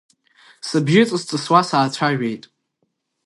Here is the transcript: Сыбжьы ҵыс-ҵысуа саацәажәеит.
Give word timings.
Сыбжьы 0.67 1.01
ҵыс-ҵысуа 1.09 1.61
саацәажәеит. 1.67 2.43